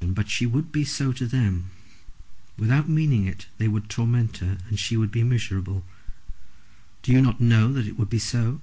[0.00, 1.70] "But she would be so to them.
[2.58, 5.82] Without meaning it they would torment her, and she would be miserable.
[7.00, 8.60] Do you not know that it would be so?"